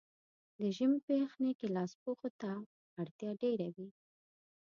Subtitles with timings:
[0.57, 2.51] د ژمي په یخنۍ کې لاسپوښو ته
[3.01, 3.89] اړتیا ډېره وي.